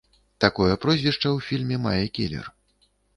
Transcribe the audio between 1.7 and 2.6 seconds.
мае кілер.